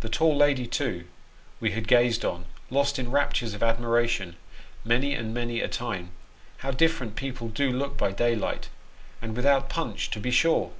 [0.00, 1.06] The tall lady, too,
[1.60, 4.36] we had gazed on, lost in raptures of admiration,
[4.84, 6.10] many and many a time
[6.58, 8.68] how different people do look by daylight,
[9.22, 10.72] and without punch, to be sure